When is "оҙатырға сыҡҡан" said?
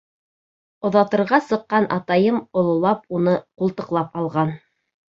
0.89-1.87